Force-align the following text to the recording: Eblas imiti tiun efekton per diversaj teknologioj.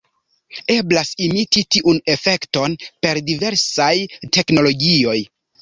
Eblas 0.75 1.11
imiti 1.25 1.63
tiun 1.75 2.01
efekton 2.15 2.75
per 3.07 3.21
diversaj 3.29 3.95
teknologioj. 4.39 5.19